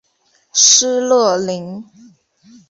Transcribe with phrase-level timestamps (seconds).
[0.51, 1.85] 施乐灵。